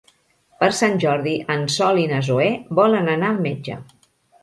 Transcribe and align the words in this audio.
Per 0.63 0.69
Sant 0.77 0.97
Jordi 1.03 1.35
en 1.57 1.69
Sol 1.75 2.01
i 2.07 2.09
na 2.15 2.25
Zoè 2.31 2.51
volen 2.83 3.15
anar 3.17 3.33
al 3.33 3.43
metge. 3.49 3.83